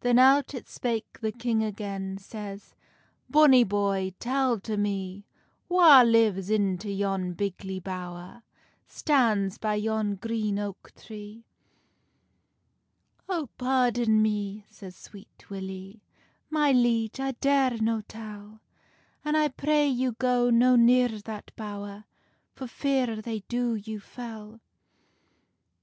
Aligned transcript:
Then 0.00 0.18
out 0.18 0.52
it 0.52 0.68
spake 0.68 1.20
the 1.22 1.32
king 1.32 1.62
again, 1.64 2.18
Says, 2.18 2.74
"Bonny 3.30 3.64
boy, 3.64 4.12
tell 4.20 4.60
to 4.60 4.76
me, 4.76 5.24
Wha 5.70 6.02
lives 6.02 6.50
into 6.50 6.90
yon 6.90 7.32
bigly 7.32 7.80
bowr, 7.80 8.42
Stands 8.86 9.56
by 9.56 9.76
yon 9.76 10.16
green 10.16 10.58
oak 10.58 10.92
tree?" 10.94 11.46
"Oh, 13.26 13.48
pardon 13.56 14.20
me," 14.20 14.66
says 14.68 14.96
Sweet 14.96 15.48
Willie, 15.48 16.02
"My 16.50 16.70
liege, 16.70 17.18
I 17.18 17.30
dare 17.32 17.78
no 17.80 18.02
tell; 18.02 18.60
An 19.24 19.34
I 19.34 19.48
pray 19.48 19.88
you 19.88 20.12
go 20.12 20.50
no 20.50 20.76
near 20.76 21.08
that 21.08 21.52
bowr, 21.56 22.04
For 22.52 22.66
fear 22.66 23.22
they 23.22 23.38
do 23.48 23.76
you 23.76 23.98
fell." 23.98 24.60